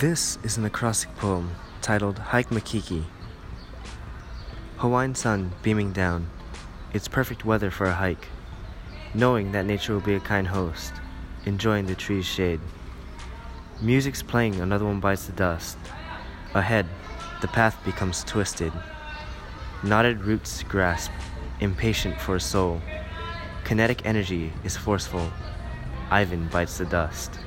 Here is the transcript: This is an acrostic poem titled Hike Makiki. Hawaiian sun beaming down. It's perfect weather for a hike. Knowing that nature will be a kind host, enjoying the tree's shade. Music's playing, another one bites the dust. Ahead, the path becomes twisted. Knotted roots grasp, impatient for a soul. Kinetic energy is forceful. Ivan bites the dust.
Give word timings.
This 0.00 0.38
is 0.42 0.56
an 0.56 0.64
acrostic 0.64 1.14
poem 1.16 1.50
titled 1.82 2.18
Hike 2.18 2.48
Makiki. 2.48 3.04
Hawaiian 4.78 5.14
sun 5.14 5.52
beaming 5.62 5.92
down. 5.92 6.30
It's 6.94 7.06
perfect 7.06 7.44
weather 7.44 7.70
for 7.70 7.84
a 7.84 7.92
hike. 7.92 8.28
Knowing 9.12 9.52
that 9.52 9.66
nature 9.66 9.92
will 9.92 10.00
be 10.00 10.14
a 10.14 10.20
kind 10.20 10.48
host, 10.48 10.94
enjoying 11.44 11.84
the 11.84 11.94
tree's 11.94 12.24
shade. 12.24 12.60
Music's 13.82 14.22
playing, 14.22 14.58
another 14.62 14.86
one 14.86 15.00
bites 15.00 15.26
the 15.26 15.32
dust. 15.32 15.76
Ahead, 16.54 16.86
the 17.42 17.48
path 17.48 17.76
becomes 17.84 18.24
twisted. 18.24 18.72
Knotted 19.82 20.24
roots 20.24 20.62
grasp, 20.62 21.12
impatient 21.60 22.18
for 22.18 22.36
a 22.36 22.40
soul. 22.40 22.80
Kinetic 23.64 24.06
energy 24.06 24.50
is 24.64 24.78
forceful. 24.78 25.30
Ivan 26.10 26.48
bites 26.48 26.78
the 26.78 26.86
dust. 26.86 27.38